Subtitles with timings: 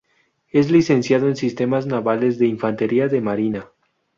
[0.49, 3.69] Es Licenciado en Sistemas Navales de Infantería de Marina.